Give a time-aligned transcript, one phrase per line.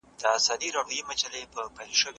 [0.21, 1.65] زه مخکي سپينکۍ مينځلي وو؟